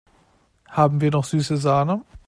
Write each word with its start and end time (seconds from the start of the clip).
Haben 0.67 0.99
wir 0.99 1.11
noch 1.11 1.25
süße 1.25 1.57
Sahne? 1.57 2.01